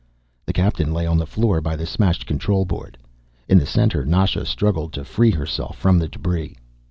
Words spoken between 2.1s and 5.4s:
control board. In the corner Nasha struggled to free